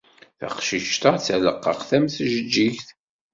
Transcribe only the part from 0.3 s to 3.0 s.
Taqcict-a d taleqqaqt am tjeǧǧigt.